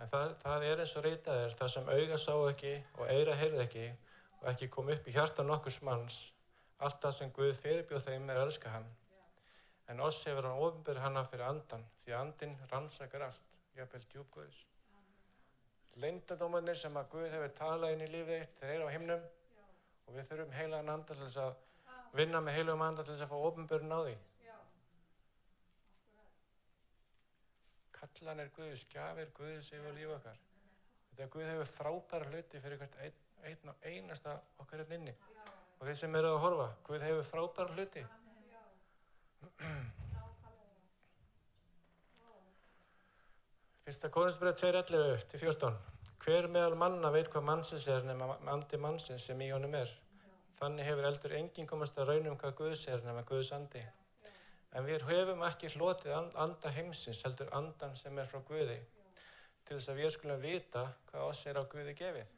En 0.00 0.08
það, 0.08 0.34
það 0.42 0.64
er 0.68 0.82
eins 0.82 0.92
og 0.96 1.04
reytað 1.06 1.38
er 1.46 1.54
það 1.56 1.70
sem 1.72 1.88
auga 1.88 2.18
sá 2.20 2.34
ekki 2.50 2.72
og 2.98 3.08
eira 3.08 3.36
heyrði 3.40 3.62
ekki 3.64 3.86
og 4.40 4.44
ekki 4.52 4.68
kom 4.74 4.90
upp 4.92 5.08
í 5.08 5.14
hjarta 5.14 5.44
nokkurs 5.48 5.80
manns 5.86 6.18
allt 6.84 7.00
það 7.00 7.16
sem 7.16 7.32
Guð 7.36 7.52
fyrirbjóð 7.56 8.04
þeim 8.04 8.28
er 8.32 8.40
elska 8.42 8.72
hann. 8.74 8.86
En 9.88 10.00
oss 10.04 10.20
hefur 10.28 10.48
hann 10.48 10.60
ofinbyrð 10.66 11.02
hana 11.04 11.24
fyrir 11.28 11.46
andan 11.48 11.84
því 12.04 12.14
andin 12.16 12.54
rannsakar 12.70 13.24
allt, 13.26 13.58
jafnvel 13.76 14.04
djúb 14.12 14.28
Guðs. 14.36 14.62
Leindadómanir 16.00 16.78
sem 16.80 16.96
að 16.96 17.10
Guð 17.14 17.28
hefur 17.34 17.54
talað 17.58 17.96
inn 17.96 18.04
í 18.04 18.10
lífið 18.12 18.36
eitt, 18.38 18.56
þeir 18.60 18.74
eru 18.76 18.88
á 18.88 18.94
himnum 18.94 19.24
og 20.06 20.16
við 20.16 20.28
þurfum 20.28 20.56
heilagan 20.56 20.92
anda 20.94 21.14
til 21.16 21.24
þess 21.24 21.44
að 21.46 22.16
vinna 22.20 22.44
með 22.44 22.60
heilagum 22.60 22.84
anda 22.86 23.04
til 23.04 23.16
þess 23.16 23.26
að 23.26 23.32
fá 23.32 23.48
ofinbyrðin 23.50 23.96
á 23.96 24.00
því. 24.04 24.16
Kallan 28.00 28.40
er 28.40 28.48
Guðs, 28.56 28.86
gjafir 28.92 29.28
Guðs 29.36 29.68
yfir 29.76 29.92
líf 29.96 30.10
okkar. 30.16 30.38
Þetta 31.10 31.26
Guð 31.34 31.46
hefur 31.50 31.68
frábæra 31.68 32.26
hluti 32.30 32.56
fyrir 32.64 32.78
hvert 32.80 32.96
ein, 33.04 33.16
ein, 33.44 33.60
einasta 33.92 34.32
okkar 34.62 34.78
hérna 34.82 34.96
inni. 34.96 35.14
og 35.80 35.86
þeir 35.88 35.96
sem 35.96 36.16
eru 36.16 36.28
að 36.34 36.42
horfa, 36.44 36.68
Guð 36.86 37.02
hefur 37.06 37.24
frábæra 37.30 37.72
hluti. 37.76 38.02
Fyrsta 43.84 44.08
konungsbreið 44.14 44.56
2.11 44.60 45.24
til 45.30 45.40
14. 45.40 45.74
Hver 46.20 46.46
meðal 46.52 46.76
manna 46.78 47.08
veit 47.10 47.28
hvað 47.32 47.44
mannsins 47.48 47.86
er 47.88 48.04
nema 48.04 48.36
andi 48.52 48.76
mannsins 48.78 49.24
sem 49.26 49.40
í 49.40 49.48
honum 49.54 49.74
er. 49.74 49.90
Þannig 50.60 50.84
hefur 50.86 51.08
eldur 51.08 51.32
enginn 51.38 51.68
komast 51.68 51.96
að 51.98 52.12
raunum 52.12 52.36
hvað 52.40 52.58
Guðs 52.58 52.82
er 52.92 53.00
nema 53.06 53.22
Guðs 53.28 53.50
andi. 53.56 53.82
En 54.76 54.86
við 54.86 55.02
hefum 55.08 55.42
ekki 55.48 55.70
hlotið 55.74 56.14
anda 56.38 56.72
heimsins 56.74 57.24
heldur 57.26 57.50
andan 57.56 57.96
sem 57.98 58.18
er 58.18 58.28
frá 58.30 58.42
Guði 58.46 58.78
til 59.66 59.78
þess 59.78 59.90
að 59.90 59.98
við 60.02 60.12
skulum 60.14 60.42
vita 60.42 60.84
hvað 61.10 61.26
oss 61.30 61.46
er 61.46 61.58
á 61.58 61.62
Guði 61.70 61.94
gefið. 61.98 62.36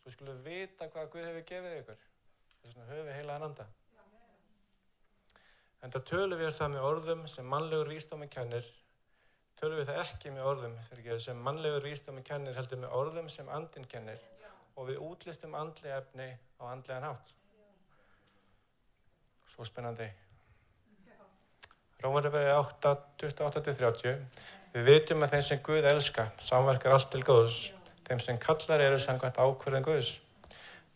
Svo 0.00 0.12
skulum 0.14 0.40
við 0.40 0.64
vita 0.64 0.88
hvað 0.92 1.12
Guð 1.12 1.28
hefur 1.28 1.46
gefið 1.48 1.76
ykkur. 1.80 2.02
Þess 2.60 2.76
vegna 2.76 2.90
höfum 2.90 3.08
við 3.08 3.18
heila 3.18 3.38
anda. 3.46 3.66
En 5.80 5.92
það 5.92 6.06
tölum 6.10 6.40
við 6.40 6.54
það 6.56 6.72
með 6.74 6.86
orðum 6.90 7.26
sem 7.32 7.48
mannlegur 7.48 7.88
vísdómi 7.88 8.28
kennir 8.32 8.68
tölum 9.60 9.80
við 9.80 9.90
það 9.90 9.98
ekki 10.06 10.30
með 10.32 10.46
orðum 10.48 10.76
ekki, 10.80 11.16
sem 11.20 11.40
mannlegur 11.44 11.84
vísdómi 11.84 12.22
kennir 12.24 12.56
heldur 12.56 12.80
með 12.80 12.94
orðum 12.96 13.28
sem 13.32 13.48
andin 13.52 13.84
kennir 13.88 14.22
og 14.76 14.88
við 14.88 15.02
útlistum 15.04 15.56
andli 15.58 15.92
efni 15.92 16.28
á 16.56 16.62
andlegan 16.70 17.08
hátt. 17.10 17.34
Svo 19.50 19.66
spennandi. 19.68 20.08
Rómaröfari 22.00 22.52
8, 22.54 22.94
28-30 23.20 24.16
Við 24.70 24.86
vitum 24.86 25.24
að 25.24 25.34
þeim 25.34 25.44
sem 25.44 25.60
Guð 25.66 25.86
elska 25.90 26.30
samverkar 26.40 26.94
allt 26.94 27.10
til 27.12 27.22
Guðs 27.26 27.58
þeim 28.10 28.20
sem 28.22 28.38
kallar 28.42 28.82
eru 28.82 28.98
sangvært 28.98 29.38
ákverðin 29.38 29.86
Guðs. 29.86 30.16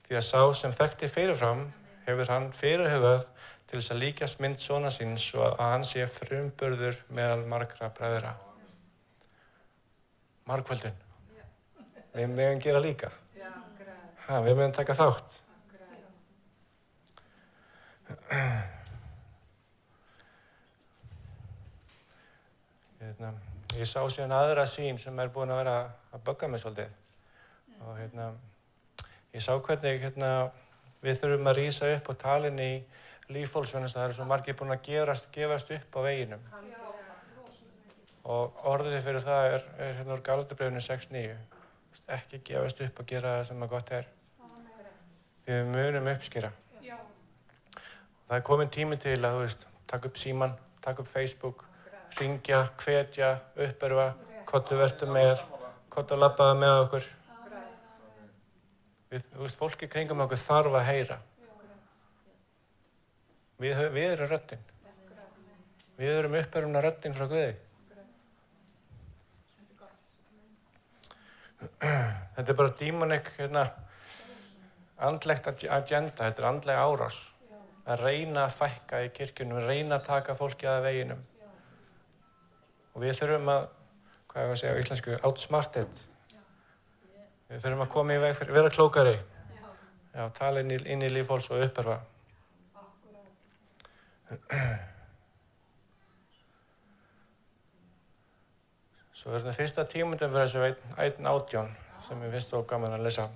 Því 0.06 0.18
að 0.18 0.26
sá 0.26 0.40
sem 0.58 0.74
þekkti 0.74 1.10
fyrirfram 1.10 1.62
hefur 2.06 2.30
hann 2.32 2.48
fyrirhugað 2.54 3.28
til 3.70 3.78
þess 3.78 3.94
að 3.94 4.02
líkast 4.02 4.42
mynd 4.42 4.58
svona 4.62 4.90
síns 4.94 5.28
og 5.38 5.46
að 5.46 5.70
hann 5.72 5.86
sé 5.88 6.06
frumbörður 6.10 6.98
meðal 7.14 7.46
margra 7.50 7.90
bræðra. 7.94 8.34
Margkvöldun 10.50 11.00
við 12.14 12.34
meðum 12.34 12.60
gera 12.62 12.82
líka. 12.82 13.10
Ha, 14.26 14.40
við 14.44 14.54
meðum 14.56 14.76
taka 14.76 14.96
þátt 14.96 15.40
hérna, 23.04 23.30
ég 23.78 23.88
sá 23.88 24.00
síðan 24.10 24.34
aðra 24.36 24.64
sín 24.68 24.98
sem 25.00 25.18
er 25.20 25.32
búin 25.34 25.52
að 25.52 25.60
vera 25.62 25.76
að 26.14 26.24
bögga 26.26 26.48
mig 26.48 26.62
svolítið. 26.62 26.92
Og 27.84 27.98
hérna 27.98 28.30
ég 29.34 29.44
sá 29.44 29.52
hvernig 29.54 30.00
hérna, 30.02 30.30
við 31.04 31.20
þurfum 31.20 31.50
að 31.52 31.60
rýsa 31.60 31.90
upp 31.96 32.10
og 32.12 32.18
talin 32.22 32.60
í 32.62 32.72
lífólksvennast 33.34 33.96
það 33.96 34.08
eru 34.08 34.18
svo 34.18 34.28
margir 34.30 34.58
búin 34.58 34.74
að 34.74 34.82
gefast, 34.88 35.30
gefast 35.34 35.72
upp 35.76 35.96
á 35.96 36.00
veginum. 36.08 36.50
Og 38.24 38.66
orðið 38.72 39.00
fyrir 39.04 39.24
það 39.24 39.52
er, 39.52 39.70
er 39.78 39.96
hérna 40.00 40.16
úr 40.16 40.24
Galdabrefni 40.24 40.84
6.9 40.84 41.38
ekki 42.18 42.42
gefast 42.50 42.82
upp 42.84 43.00
að 43.00 43.10
gera 43.12 43.38
það 43.38 43.48
sem 43.50 43.64
að 43.64 43.72
gott 43.76 43.96
er. 44.00 44.12
Því 45.44 45.56
við 45.58 45.72
munum 45.74 46.12
uppskýra 46.14 46.54
það 48.28 48.36
er 48.36 48.44
komin 48.48 48.72
tími 48.72 48.96
til 49.00 49.18
að 49.20 49.36
þú 49.36 49.40
veist 49.44 49.66
takk 49.90 50.08
upp 50.08 50.18
síman, 50.18 50.54
takk 50.82 51.02
upp 51.02 51.10
Facebook 51.10 51.64
ringja, 52.20 52.60
hvetja, 52.82 53.30
uppörfa 53.68 54.08
hvort 54.48 54.70
þú 54.70 54.80
verður 54.80 55.14
með 55.14 55.44
hvort 55.94 56.10
þú 56.10 56.18
lappaði 56.18 56.58
með 56.60 56.76
okkur. 56.84 57.08
Við, 59.14 59.26
þú 59.32 59.42
veist, 59.46 59.58
fólki 59.58 59.88
kringum 59.90 60.22
okkur 60.26 60.40
þarf 60.42 60.78
að 60.78 60.86
heyra. 60.90 61.18
Við, 63.62 63.82
við 63.94 64.08
erum 64.12 64.32
röttin 64.32 64.64
við 65.98 66.18
erum 66.18 66.34
uppörfuna 66.38 66.82
röttin 66.82 67.14
frá 67.14 67.28
Guði. 67.30 67.52
Þetta 72.34 72.50
er 72.50 72.58
bara 72.58 72.74
dímonik 72.78 73.30
hérna, 73.38 73.62
andlegt 75.06 75.46
agenda, 75.48 76.24
þetta 76.24 76.42
er 76.42 76.48
andlega 76.48 76.88
árás. 76.88 77.20
Að 77.84 78.02
reyna 78.08 78.46
að 78.46 78.56
fækka 78.58 79.02
í 79.04 79.12
kirkjunum, 79.14 79.62
reyna 79.68 80.00
að 80.00 80.08
taka 80.08 80.36
fólki 80.38 80.68
að 80.68 80.86
veginum. 80.88 81.22
Og 82.94 83.02
við 83.02 83.18
þurfum 83.18 83.50
að, 83.50 83.68
hvað 84.30 84.40
er 84.40 84.48
það 84.48 84.54
að 84.54 84.60
segja 84.62 84.74
á 84.74 84.80
íslensku, 84.82 85.14
outsmarted. 85.28 86.02
Við 87.50 87.62
þurfum 87.62 87.84
að 87.84 87.92
koma 87.94 88.14
í 88.14 88.22
veg 88.22 88.36
fyrir, 88.38 88.56
vera 88.56 88.74
klókari. 88.74 89.14
Já, 90.14 90.28
tala 90.36 90.62
inn 90.62 90.70
í, 90.70 90.78
í 90.78 91.10
lífhóls 91.10 91.50
og 91.50 91.64
uppörfa. 91.66 91.98
Svo 99.14 99.32
er 99.32 99.40
þetta 99.40 99.56
fyrsta 99.56 99.84
tímundum 99.88 100.34
fyrir 100.34 100.46
þessu 100.46 100.62
einn 101.00 101.28
átjón 101.30 101.70
sem 102.04 102.22
ég 102.26 102.32
finnst 102.34 102.52
þó 102.52 102.62
gaman 102.68 102.96
að 102.96 103.06
lesa. 103.06 103.26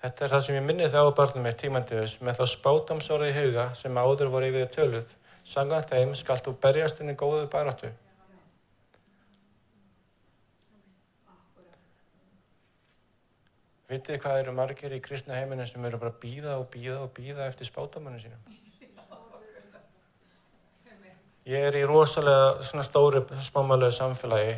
Þetta 0.00 0.24
er 0.24 0.32
það 0.32 0.44
sem 0.46 0.56
ég 0.56 0.62
minni 0.64 0.86
þá 0.88 1.00
barnum 1.16 1.44
mér 1.44 1.56
tímandiðus 1.60 2.14
með 2.24 2.38
þá 2.38 2.44
spátamsórið 2.54 3.30
í 3.30 3.34
huga 3.36 3.66
sem 3.76 3.98
áður 4.00 4.30
voru 4.32 4.48
yfir 4.48 4.70
töluð. 4.72 5.10
Sangan 5.44 5.84
þeim 5.90 6.14
skalt 6.16 6.46
þú 6.46 6.54
berjast 6.62 7.02
inn 7.02 7.12
í 7.12 7.18
góðu 7.20 7.44
baráttu. 7.52 7.90
Vitið 13.90 14.20
hvað 14.22 14.40
eru 14.44 14.52
margir 14.54 14.92
í 14.94 15.00
kristna 15.02 15.34
heiminu 15.34 15.64
sem 15.66 15.84
eru 15.88 15.98
bara 15.98 16.12
að 16.12 16.20
býða 16.22 16.58
og 16.60 16.68
býða 16.70 17.00
og 17.02 17.08
býða 17.16 17.48
eftir 17.50 17.66
spátamannu 17.66 18.20
sínum? 18.22 18.42
Ég 21.50 21.64
er 21.66 21.74
í 21.80 21.82
rosalega 21.88 22.62
svona 22.62 22.84
stóri 22.86 23.24
smámalögu 23.42 23.96
samfélagi 23.96 24.52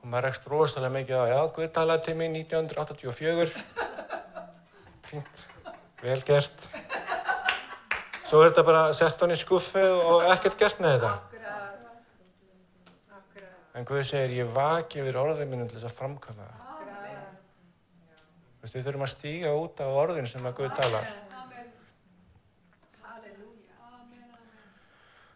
og 0.00 0.08
maður 0.08 0.26
rekst 0.28 0.48
rosalega 0.48 0.94
mikið 0.94 1.20
á, 1.20 1.24
já, 1.34 1.38
Guð 1.56 1.68
talaði 1.76 2.06
til 2.06 2.16
mig 2.16 2.32
1984, 2.32 3.52
fínt, 5.04 5.44
vel 6.00 6.20
gert. 6.24 6.68
Svo 8.24 8.40
er 8.40 8.50
þetta 8.50 8.64
bara 8.68 8.82
sett 8.96 9.20
hann 9.20 9.36
í 9.36 9.40
skuffu 9.40 9.84
og 9.84 10.28
ekkert 10.32 10.60
gert 10.60 10.80
með 10.84 10.96
þetta. 10.96 11.14
En 13.74 13.88
Guð 13.88 14.04
segir, 14.06 14.38
ég 14.44 14.52
vaki 14.54 15.04
yfir 15.04 15.20
orðið 15.24 15.50
mínum 15.50 15.68
til 15.68 15.80
þess 15.80 15.92
að 15.92 15.98
framkvæma 15.98 16.46
það. 16.46 16.73
Við 18.74 18.82
þurfum 18.88 19.04
að 19.06 19.10
stíga 19.12 19.50
út 19.54 19.78
á 19.78 19.86
orðin 19.86 20.26
sem 20.26 20.42
að 20.48 20.56
Guð 20.58 20.72
talar. 20.74 21.06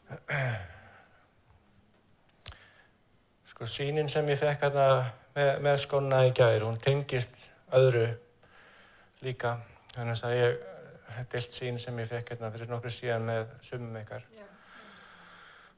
Sko 3.52 3.62
sínin 3.70 4.10
sem 4.10 4.26
ég 4.32 4.40
fekk 4.40 4.60
hérna 4.66 4.86
með, 5.36 5.50
með 5.62 5.76
skona 5.84 6.18
í 6.26 6.32
gæri, 6.34 6.64
hún 6.66 6.82
tengist 6.82 7.36
öðru 7.78 8.08
líka. 9.22 9.50
Þannig 9.94 10.24
að 10.26 10.34
ég 10.38 10.50
hef 11.14 11.26
deilt 11.36 11.52
sín 11.54 11.78
sem 11.78 11.94
ég 12.02 12.10
fekk 12.10 12.34
hérna 12.34 12.50
fyrir 12.54 12.68
nokkru 12.72 12.90
síðan 12.90 13.28
með 13.30 13.42
sumum 13.70 13.94
ykkar. 14.02 14.22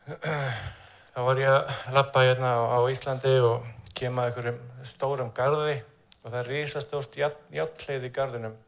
Þá 1.13 1.21
var 1.27 1.37
ég 1.45 1.51
að 1.53 1.63
lappa 1.93 2.25
hérna 2.25 2.51
á, 2.73 2.81
Íslandi 2.89 3.37
og 3.45 3.69
kema 3.99 4.31
einhverjum 4.31 4.61
stórum 4.87 5.31
garði 5.37 5.77
og 6.21 6.33
það 6.33 6.41
er 6.41 6.51
rísastórt 6.53 7.17
játleið 7.21 8.09
í 8.09 8.13
garðinum 8.15 8.59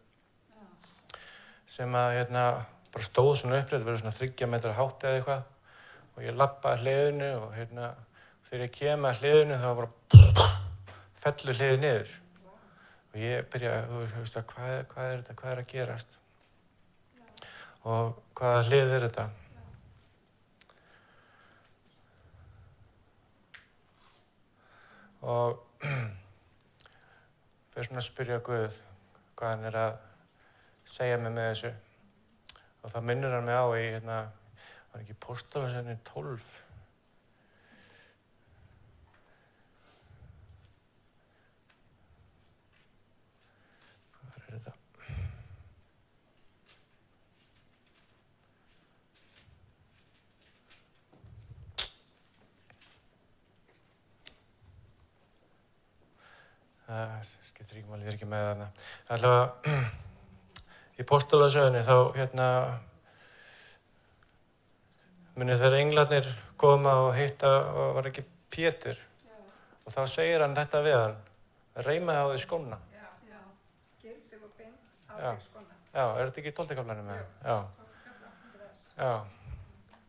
sem 1.72 1.94
að 1.96 2.14
hérna 2.18 2.44
bara 2.92 3.06
stóð 3.06 3.34
svona 3.40 3.60
upprið, 3.62 3.80
það 3.80 3.88
verður 3.88 4.00
svona 4.02 4.16
þryggja 4.18 4.48
metra 4.52 4.72
hátt 4.76 5.04
eða 5.08 5.18
eitthvað. 5.20 5.44
Og 6.12 6.24
ég 6.26 6.36
lappa 6.36 6.74
að 6.74 6.82
hliðinu 6.84 7.30
og 7.38 7.54
hérna 7.56 7.92
þegar 8.48 8.64
ég 8.66 8.74
kem 8.76 9.06
að 9.08 9.22
hliðinu 9.22 9.60
þá 9.62 9.68
bara 9.78 10.48
fellur 11.22 11.56
hliðið 11.56 11.80
niður. 11.84 12.16
Og 13.12 13.20
ég 13.22 13.46
byrja 13.52 13.76
að, 13.78 14.16
að 14.20 14.44
hvað, 14.52 14.74
hvað 14.92 15.06
er 15.08 15.22
þetta, 15.22 15.38
hvað 15.40 15.54
er 15.54 15.62
að 15.62 15.70
gerast? 15.72 16.18
Og 17.82 18.18
hvaða 18.38 18.66
hlið 18.68 18.96
er 18.96 19.06
þetta? 19.08 19.28
Og 25.32 25.86
fyrir 27.72 27.88
svona 27.88 28.02
að 28.02 28.08
spyrja 28.10 28.40
Guð 28.44 28.74
hvað 29.38 29.54
hann 29.54 29.64
er 29.70 29.78
að 29.80 29.94
segja 30.92 31.16
mig 31.20 31.32
með 31.32 31.48
þessu. 31.52 31.72
Og 32.82 32.92
það 32.92 33.08
minnur 33.08 33.36
hann 33.36 33.48
mig 33.48 33.56
á 33.56 33.66
í 33.72 33.86
hérna 33.94 34.18
var 34.92 35.00
ekki 35.00 35.16
postalasenni 35.24 35.96
12 36.04 36.44
hvað 44.18 44.36
er 44.36 44.58
þetta? 44.58 44.76
Það 56.84 57.41
skiptir 57.62 57.82
ekki 57.82 58.06
er 58.06 58.14
ekki 58.16 58.26
með 58.26 58.44
þarna. 58.46 58.66
Alltaf 59.14 59.66
í 61.00 61.04
postulasögunni 61.06 61.82
þá 61.86 61.96
hérna 62.16 62.46
munið 65.36 65.62
þegar 65.62 65.76
englarnir 65.78 66.30
koma 66.58 66.94
og 67.06 67.12
hitta 67.16 67.52
og 67.70 67.94
var 67.98 68.10
ekki 68.10 68.26
Pétur 68.52 68.98
og 69.86 69.94
þá 69.94 70.02
segir 70.10 70.42
hann 70.44 70.56
þetta 70.56 70.82
við 70.84 70.96
hann 70.98 71.14
reymaði 71.86 72.18
á 72.18 72.26
því 72.32 72.42
skóna. 72.42 72.80
Já, 75.22 75.30
já, 75.92 76.02
er 76.02 76.26
þetta 76.26 76.42
ekki 76.42 76.50
í 76.50 76.56
tóltekaflænum 76.56 77.08
með 77.08 77.22
það? 77.22 77.46
Já. 77.46 77.56
Já. 78.98 79.12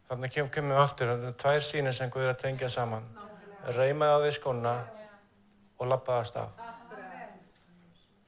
Þannig 0.10 0.34
kem, 0.34 0.50
kemur 0.52 0.76
við 0.76 0.84
aftur, 0.84 1.14
tvær 1.40 1.64
sínir 1.64 1.96
sem 1.96 2.12
Guður 2.12 2.34
að 2.34 2.44
tengja 2.44 2.72
saman. 2.72 3.06
Reymaði 3.78 4.18
á 4.18 4.20
því 4.26 4.36
skóna 4.42 4.78
og 5.80 5.92
lappaði 5.92 6.24
að 6.24 6.32
stað. 6.34 6.73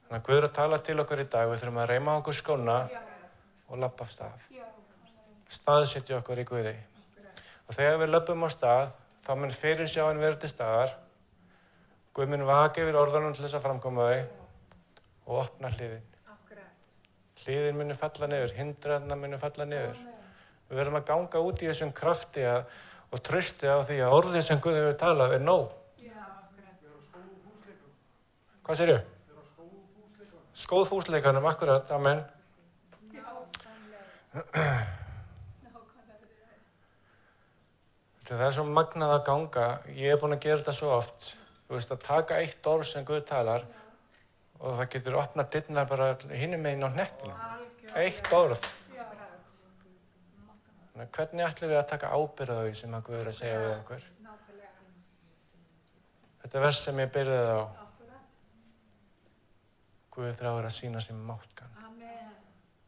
Þannig 0.06 0.20
að 0.20 0.26
Guður 0.28 0.44
að 0.46 0.52
tala 0.54 0.76
til 0.86 0.94
okkur 1.02 1.18
í 1.18 1.24
dag, 1.26 1.48
við 1.50 1.62
þurfum 1.62 1.78
að 1.82 1.88
reyma 1.90 2.12
okkur 2.20 2.36
skóna 2.38 2.74
og 3.66 3.80
lappa 3.82 4.04
af 4.06 4.12
stað. 4.12 4.44
Staðsitja 5.50 6.20
okkur 6.20 6.38
í 6.38 6.44
Guði. 6.46 6.74
Og 7.66 7.74
þegar 7.74 7.98
við 8.04 8.12
löpum 8.12 8.44
á 8.46 8.48
stað, 8.54 8.92
þá 9.26 9.32
mun 9.40 9.54
fyrir 9.54 9.90
sjáinn 9.90 10.22
verið 10.22 10.44
til 10.44 10.50
staðar. 10.52 10.92
Guð 12.14 12.30
mun 12.30 12.46
vaka 12.46 12.84
yfir 12.84 12.98
orðanum 13.00 13.34
til 13.34 13.42
þess 13.42 13.58
að 13.58 13.64
framkoma 13.66 14.06
þau 14.06 14.20
og 15.26 15.40
opna 15.42 15.72
hliðin. 15.74 16.06
Hliðin 17.42 17.82
muni 17.82 17.98
falla 17.98 18.30
niður, 18.30 18.54
hindraðna 18.60 19.18
muni 19.18 19.42
falla 19.42 19.66
niður. 19.66 19.98
Við 20.70 20.80
verðum 20.84 21.00
að 21.00 21.10
ganga 21.10 21.42
út 21.50 21.66
í 21.66 21.72
þessum 21.72 21.90
krafti 21.94 22.46
og 22.46 23.26
trösti 23.26 23.66
á 23.66 23.82
því 23.82 23.98
að 24.06 24.16
orðið 24.20 24.46
sem 24.52 24.62
Guð 24.62 24.78
hefur 24.78 24.96
talað 25.02 25.36
er 25.40 25.42
nóg. 25.42 25.74
Hvað 28.66 28.78
sér 28.78 28.94
ég? 28.94 29.15
Skóð 30.56 30.86
fúsleikanum, 30.88 31.44
akkurat, 31.50 31.90
amen. 31.92 32.22
Það 38.26 38.40
er 38.46 38.54
svo 38.56 38.64
magnað 38.66 39.12
að 39.18 39.26
ganga, 39.28 39.66
ég 39.92 40.14
hef 40.14 40.22
búin 40.22 40.34
að 40.34 40.42
gera 40.46 40.62
þetta 40.62 40.74
svo 40.74 40.94
oft, 40.96 41.28
þú 41.68 41.76
veist 41.76 41.92
að 41.94 42.02
taka 42.06 42.40
eitt 42.40 42.66
orð 42.72 42.88
sem 42.88 43.04
Guð 43.06 43.22
talar 43.28 43.68
og 44.56 44.80
það 44.80 44.90
getur 44.96 45.20
opnað 45.20 45.52
dittnar 45.52 45.86
bara 45.92 46.10
hinnum 46.32 46.64
meginn 46.64 46.88
á 46.88 46.90
hnettinu. 46.90 47.36
Eitt 48.00 48.32
orð. 48.34 48.64
Hvernig 50.96 51.44
ætlum 51.44 51.70
við 51.70 51.78
að 51.82 51.88
taka 51.92 52.16
ábyrða 52.16 52.62
því 52.64 52.76
sem 52.80 52.96
að 52.96 53.08
Guð 53.10 53.20
er 53.20 53.30
að 53.30 53.40
segja 53.42 53.62
við 53.62 53.74
okkur? 53.76 54.06
Þetta 56.46 56.62
vers 56.64 56.80
sem 56.88 57.02
ég 57.04 57.12
byrjaði 57.12 57.58
á, 57.60 57.85
Guð 60.16 60.32
þráður 60.38 60.70
að 60.70 60.78
sína 60.78 61.02
sér 61.04 61.20
máttkan. 61.28 61.76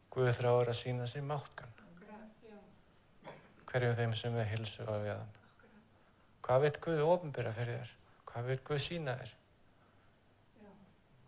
Guð 0.09 0.31
þráður 0.39 0.73
að 0.73 0.81
sína 0.81 1.05
sér 1.09 1.27
máttkan 1.29 1.75
hverjum 3.69 3.93
þeim 3.97 4.13
sem 4.17 4.33
við 4.33 4.47
hilsu 4.53 4.85
á 4.89 4.97
við 4.97 5.11
hann. 5.13 5.33
Hvað 6.45 6.63
veit 6.65 6.79
Guð 6.85 7.01
ofinbyrja 7.05 7.51
fyrir 7.53 7.75
þér? 7.77 7.91
Hvað 8.31 8.49
veit 8.49 8.63
Guð 8.65 8.81
sína 8.81 9.13
þér? 9.19 9.35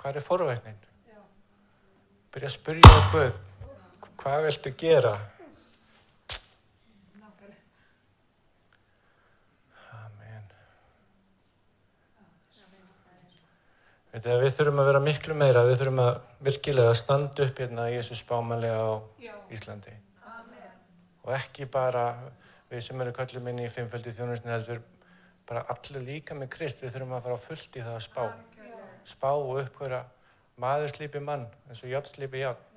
Hvað 0.02 0.18
er 0.18 0.26
forvætnin? 0.26 0.80
Byrja 2.32 2.50
að 2.50 2.56
spyrja 2.56 2.90
á 2.90 3.00
Guð, 3.14 3.38
hvað 4.24 4.46
viltu 4.48 4.74
gera? 4.82 5.14
Amen. 10.00 10.50
Að 14.12 14.42
við 14.44 14.56
þurfum 14.58 14.80
að 14.84 14.88
vera 14.90 15.00
miklu 15.00 15.36
meira, 15.40 15.64
við 15.64 15.78
þurfum 15.80 16.00
að 16.04 16.16
virkilega 16.44 16.96
standa 17.00 17.46
upp 17.46 17.60
hérna 17.64 17.86
í 17.88 17.94
þessu 17.96 18.18
spámanlega 18.20 18.80
á 18.84 18.92
Íslandi. 19.56 19.94
Og 21.24 21.30
ekki 21.38 21.68
bara 21.72 22.06
við 22.72 22.82
sem 22.84 23.04
eru 23.04 23.14
kallum 23.16 23.48
inn 23.48 23.62
í 23.64 23.70
fimmföldi 23.72 24.12
þjónusni 24.18 24.52
heldur 24.52 24.82
bara 25.48 25.64
allir 25.72 26.04
líka 26.04 26.36
með 26.36 26.52
Krist 26.58 26.84
við 26.84 26.92
þurfum 26.96 27.16
að 27.18 27.24
fara 27.28 27.38
fullt 27.46 27.78
í 27.78 27.86
það 27.86 27.96
að 27.96 28.04
spá. 28.06 28.26
Spá 29.08 29.30
og 29.32 29.62
upphverja 29.62 30.02
maður 30.60 30.92
slípi 30.94 31.22
mann 31.24 31.48
eins 31.70 31.82
og 31.84 31.92
játn 31.92 32.12
slípi 32.12 32.44
játn 32.44 32.68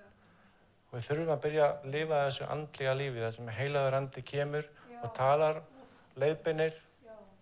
og 0.95 0.97
við 0.97 1.09
þurfum 1.09 1.35
að 1.35 1.43
byrja 1.45 1.67
að 1.67 1.89
lifa 1.97 2.21
þessu 2.29 2.49
andlega 2.55 2.95
lífi 3.01 3.25
það 3.25 3.35
sem 3.37 3.51
heilaður 3.59 3.99
andi 3.99 4.23
kemur 4.31 4.69
og 5.01 5.11
talar 5.19 5.61
leiðbeinir 6.23 6.79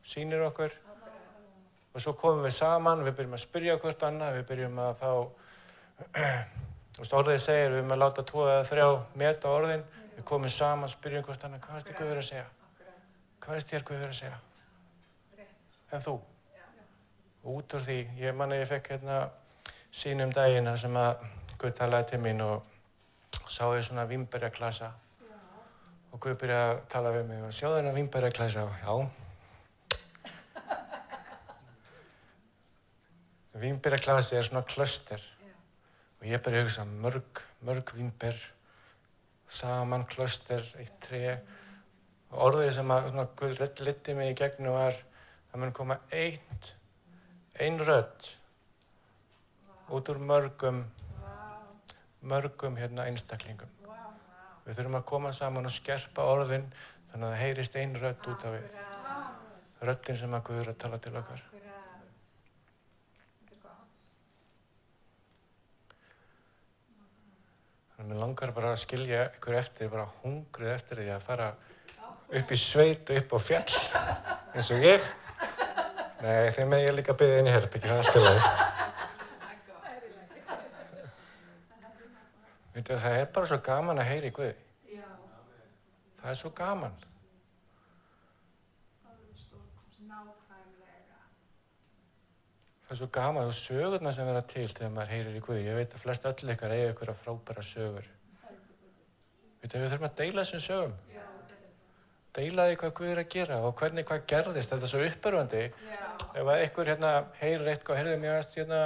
sínir 0.02 0.44
okkur 0.48 0.72
og 1.92 2.00
svo 2.00 2.16
komum 2.18 2.44
við 2.46 2.56
saman 2.56 3.04
við 3.04 3.16
byrjum 3.18 3.38
að 3.38 3.44
spyrja 3.46 3.78
hvort 3.80 4.06
annað 4.08 4.38
við 4.38 4.46
byrjum 4.50 4.78
að 4.82 4.94
fá 5.00 5.10
orðið 7.18 7.42
segir 7.42 7.74
við 7.74 7.80
erum 7.80 7.92
að 7.96 8.02
láta 8.02 8.24
tvo 8.28 8.46
eða 8.48 8.68
þrjá 8.68 8.86
meta 9.20 9.52
orðin 9.52 9.84
Við 10.16 10.24
komum 10.28 10.50
saman, 10.52 10.90
spyrjum 10.92 11.24
hvort 11.26 11.44
annað, 11.46 11.62
hvað 11.64 11.78
veist 11.78 11.88
þér 11.88 11.96
Guð 11.98 12.10
verið 12.10 12.22
að 12.22 12.26
segja? 12.28 12.44
Hvað 13.42 13.56
veist 13.56 13.70
þér 13.72 13.84
Guð 13.88 13.96
verið 14.02 14.12
að 14.12 14.18
segja? 14.18 15.46
En 15.92 16.04
þú? 16.04 16.12
Og 17.42 17.56
út 17.56 17.74
úr 17.74 17.82
því, 17.86 17.96
ég 18.20 18.36
manni 18.36 18.58
ég 18.60 18.68
fekk 18.70 18.92
hérna 18.92 19.16
sínum 19.90 20.34
dagina 20.36 20.76
sem 20.78 20.94
að 21.00 21.24
Guð 21.58 21.74
talaði 21.80 22.10
til 22.12 22.20
mín 22.22 22.44
og 22.44 23.40
sá 23.48 23.64
ég 23.72 23.82
svona 23.88 24.06
vimberjaklasa 24.10 24.92
og 26.12 26.20
Guð 26.20 26.38
byrjaði 26.44 26.76
að 26.76 26.86
tala 26.92 27.16
við 27.16 27.28
mig 27.32 27.42
og 27.48 27.56
sjáðu 27.56 27.80
þennan 27.80 27.98
vimberjaklasa 27.98 28.68
og 28.68 28.78
já. 28.84 29.21
Vimberjaklasi 33.62 34.36
er 34.36 34.46
svona 34.46 34.64
klöster 34.66 35.22
og 36.18 36.26
ég 36.26 36.42
byrjaði 36.42 36.64
að 36.64 36.68
hugsa 36.68 36.84
mörg, 36.88 37.42
mörg 37.62 37.92
vimber 37.94 38.38
saman, 39.52 40.06
klöster, 40.10 40.64
eitt 40.80 40.96
tre 41.04 41.36
og 42.32 42.40
orðið 42.48 42.72
sem 42.78 42.90
að 42.94 43.10
svona, 43.12 43.26
Guð 43.38 43.82
liti 43.86 44.16
mig 44.18 44.32
í 44.32 44.38
gegnum 44.38 44.74
var 44.74 44.96
það 45.52 45.62
mun 45.62 45.74
koma 45.76 45.98
eitt 46.10 46.72
ein 47.60 47.78
rödd 47.78 48.30
út 49.92 50.10
úr 50.10 50.18
mörgum 50.18 50.82
mörgum 52.22 52.78
hérna 52.78 53.06
einstaklingum. 53.10 53.70
Við 54.66 54.78
þurfum 54.78 54.98
að 54.98 55.08
koma 55.10 55.32
saman 55.34 55.66
og 55.66 55.74
skerpa 55.74 56.26
orðin 56.34 56.68
þannig 57.12 57.26
að 57.26 57.32
það 57.32 57.40
heyrist 57.44 57.78
ein 57.78 57.96
rödd 57.98 58.30
út 58.30 58.46
af 58.46 58.58
við. 58.58 58.76
Röddin 59.82 60.18
sem 60.18 60.34
að 60.34 60.46
Guð 60.50 60.62
er 60.62 60.70
að 60.70 60.78
tala 60.82 60.98
til 61.02 61.16
okkar 61.18 61.42
Þannig 67.91 67.91
að 67.91 67.91
mér 68.08 68.20
langar 68.22 68.52
bara 68.56 68.72
að 68.72 68.80
skilja 68.82 69.26
ykkur 69.36 69.58
eftir, 69.58 69.90
bara 69.92 70.08
hungrið 70.22 70.72
eftir 70.74 71.02
því 71.02 71.10
að 71.14 71.26
fara 71.26 71.48
upp 72.32 72.52
í 72.52 72.58
sveit 72.58 73.10
og 73.12 73.20
upp 73.20 73.34
á 73.36 73.38
fjall 73.46 73.76
eins 74.54 74.70
og 74.74 74.84
ég. 74.84 75.08
Nei, 76.22 76.50
þeim 76.54 76.70
með 76.70 76.84
ég 76.86 76.96
líka 76.96 77.16
byggði 77.18 77.38
inn 77.42 77.50
í 77.50 77.54
ekki 77.58 77.88
það 77.88 78.02
alltaf 78.02 78.22
leið. 78.26 78.44
Vitið 82.72 83.02
það 83.04 83.16
er 83.20 83.32
bara 83.34 83.50
svo 83.50 83.58
gaman 83.66 84.00
að 84.00 84.08
heyra 84.08 84.30
í 84.30 84.36
Guði. 84.36 84.54
Það 86.22 86.30
er 86.30 86.38
svo 86.38 86.52
gaman. 86.56 86.94
Það 92.92 92.98
er 92.98 93.06
svo 93.06 93.12
gaman 93.16 93.46
og 93.48 93.54
sögurna 93.56 94.10
sem 94.12 94.26
vera 94.28 94.40
til 94.44 94.66
þegar 94.68 94.90
maður 94.92 95.10
heyrir 95.14 95.36
í 95.38 95.40
Guði. 95.40 95.60
Ég 95.64 95.76
veit 95.78 95.94
að 95.96 96.02
flest 96.02 96.26
öll 96.28 96.50
ykkar 96.52 96.74
eiga 96.74 96.90
ykkur 96.90 97.08
að 97.08 97.22
frábæra 97.22 97.62
sögur. 97.64 98.08
Við 99.62 99.72
þurfum 99.72 100.04
að 100.04 100.18
deila 100.18 100.44
þessum 100.44 100.60
sögum. 100.60 100.92
Deila 102.36 102.66
því 102.68 102.76
hvað 102.82 102.92
Guð 102.98 103.12
er 103.14 103.22
að 103.22 103.30
gera 103.32 103.58
og 103.64 103.72
hvernig 103.80 104.04
hvað 104.10 104.26
gerðist. 104.34 104.74
Þetta 104.74 104.84
er 104.84 104.92
svo 104.92 105.00
uppörfandi. 105.06 105.64
Ef 106.42 106.52
að 106.52 106.66
ykkur 106.66 106.92
hérna 106.92 107.14
heyrir 107.40 107.72
eitthvað, 107.72 108.02
heyrðu 108.02 108.20
mér 108.20 108.34
aðast 108.34 108.60
hérna, 108.60 108.84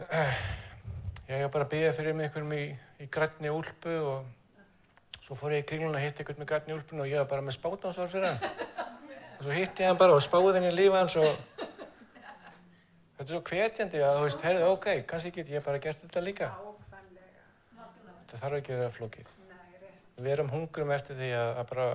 ég 1.28 1.44
hef 1.44 1.52
bara 1.58 1.70
byggðið 1.74 1.96
fyrir 2.00 2.16
mig 2.16 2.32
ykkur 2.32 2.48
í, 2.48 2.66
í 3.04 3.10
grætni 3.12 3.52
úlpu 3.52 3.98
og 4.08 5.20
svo 5.20 5.36
fór 5.36 5.58
ég 5.58 5.66
í 5.66 5.68
kringluna 5.68 6.00
að 6.00 6.08
hitta 6.08 6.24
ykkur 6.24 6.40
með 6.40 6.54
grætni 6.54 6.80
úlpun 6.80 7.04
og 7.04 7.12
ég 7.12 7.20
var 7.26 7.28
bara 7.36 7.44
með 7.44 7.58
spátnáðsvar 7.60 8.08
fyrir 8.16 8.32
hann. 8.32 8.40
Og 9.34 9.48
svo 9.48 9.52
hitti 9.52 9.82
ég 9.82 9.90
hann 9.90 9.98
bara 9.98 10.14
og 10.14 10.20
spáði 10.22 10.52
henni 10.54 10.68
lífa 10.72 11.00
hans 11.00 11.16
og 11.18 11.53
Þetta 13.24 13.32
er 13.32 13.38
svo 13.38 13.56
hvetjandi 13.56 14.00
að 14.04 14.18
þú 14.18 14.24
veist, 14.26 14.42
heyrðu, 14.44 14.64
ok, 14.68 14.86
kannski 15.08 15.30
get 15.32 15.48
ég 15.48 15.62
bara 15.64 15.78
gert 15.80 15.96
þetta 16.02 16.20
líka. 16.20 16.48
Þetta 18.18 18.40
þarf 18.42 18.58
ekki 18.58 18.74
að 18.74 18.82
vera 18.82 18.92
flókið. 18.92 19.30
Við 20.18 20.28
erum 20.34 20.50
hungrum 20.52 20.92
eftir 20.92 21.16
því 21.16 21.30
að, 21.38 21.52
að 21.62 21.70
bara 21.70 21.86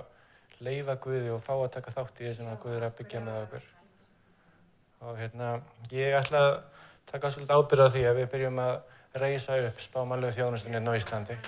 leifa 0.66 0.96
Guði 1.04 1.30
og 1.36 1.44
fá 1.46 1.52
að 1.54 1.70
taka 1.76 1.94
þátt 1.94 2.24
í 2.24 2.26
þessum 2.32 2.50
að 2.50 2.58
Guði 2.64 2.80
er 2.80 2.88
að 2.88 2.98
byggja 2.98 3.22
með 3.28 3.38
okkur. 3.44 3.70
Og 5.06 5.22
hérna, 5.22 5.54
ég 5.94 6.18
ætla 6.18 6.42
að 6.48 6.52
taka 7.14 7.34
svolítið 7.36 7.62
ábyrða 7.62 7.90
því 7.94 8.06
að 8.10 8.22
við 8.24 8.30
byrjum 8.34 8.62
að 8.66 8.76
reysa 9.22 9.62
upp 9.70 9.86
spámanlegu 9.86 10.40
þjónustunni 10.40 10.82
á 10.82 10.98
Íslandi. 10.98 11.42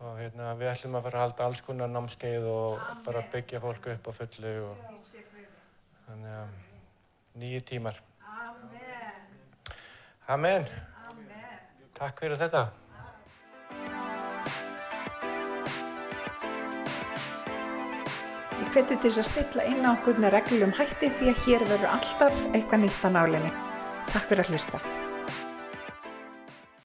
Og 0.00 0.22
hérna, 0.22 0.54
við 0.56 0.72
ætlum 0.72 0.96
að 0.96 1.10
fara 1.10 1.20
að 1.20 1.26
halda 1.28 1.50
alls 1.50 1.66
konar 1.68 1.92
námskeið 1.92 2.48
og 2.48 2.80
bara 3.04 3.28
byggja 3.36 3.60
fólk 3.60 3.92
upp 3.92 4.08
á 4.08 4.12
fullu 4.24 4.60
og 4.70 4.88
þannig 6.06 6.40
að 6.40 6.62
nýju 7.36 7.60
tímar. 7.60 8.00
Amen. 10.28 10.66
Amen. 11.08 11.46
Takk 11.94 12.18
fyrir 12.20 12.40
þetta. 12.40 12.66
Ég 18.56 18.72
hveti 18.72 18.96
til 18.96 19.12
þess 19.12 19.22
að 19.22 19.28
stilla 19.30 19.70
inn 19.70 19.86
á 19.86 19.92
okkur 19.94 20.18
með 20.20 20.38
reglum 20.40 20.74
hætti 20.76 21.12
því 21.20 21.32
að 21.32 21.42
hér 21.46 21.66
verður 21.70 21.94
alltaf 21.94 22.44
eitthvað 22.52 22.86
nýtt 22.86 23.06
á 23.06 23.08
nálinni. 23.14 23.56
Takk 24.10 24.30
fyrir 24.32 24.46
að 24.46 24.54
hlusta. 24.56 24.95